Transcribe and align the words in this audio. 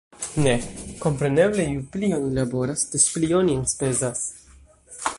Ne. 0.43 0.53
Kompreneble, 1.03 1.63
ju 1.67 1.85
pli 1.97 2.09
oni 2.19 2.33
laboras, 2.39 2.89
des 2.95 3.09
pli 3.17 3.33
oni 3.41 3.59
enspezas 3.63 4.27